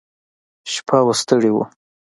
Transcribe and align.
شپه 0.73 0.97
وه 1.05 1.13
ستړي 1.21 1.51
وو. 1.53 1.63